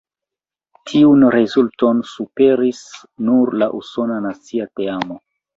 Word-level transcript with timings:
Tiun 0.91 1.25
rezulton 1.35 2.01
superis 2.13 2.81
nur 3.29 3.55
la 3.65 3.71
usona 3.83 4.21
nacia 4.29 4.71
teamo. 4.81 5.21